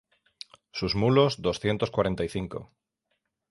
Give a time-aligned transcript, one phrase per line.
[0.71, 2.71] sus mulos, doscientos cuarenta y cinco;